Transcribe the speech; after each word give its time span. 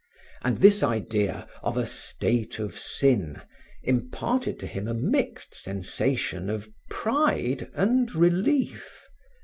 And 0.41 0.57
this 0.57 0.81
idea 0.81 1.47
of 1.61 1.77
a 1.77 1.85
state 1.85 2.57
of 2.57 2.75
sin 2.75 3.39
imparted 3.83 4.59
to 4.61 4.65
him 4.65 4.87
a 4.87 4.95
mixed 4.95 5.53
sensation 5.53 6.49
of 6.49 6.67
pride 6.89 7.69
and 7.75 8.11
relief. 8.15 9.03